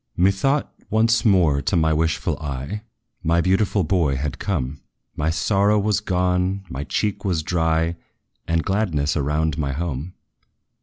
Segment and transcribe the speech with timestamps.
[0.17, 2.81] Methought, once more to my wishful eye
[3.21, 4.81] My beautiful boy had come:
[5.15, 7.97] My sorrow was gone, my cheek was dry,
[8.47, 10.15] And gladness around my home.